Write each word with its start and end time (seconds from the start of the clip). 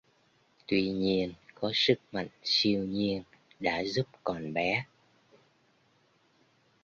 tuy 0.67 0.87
nhiên 0.91 1.33
có 1.55 1.71
sức 1.73 1.99
mạnh 2.11 2.27
siêu 2.43 2.83
nhiên 2.83 3.23
đã 3.59 3.83
giúp 3.83 4.05
còn 4.23 4.53
bé 4.53 4.85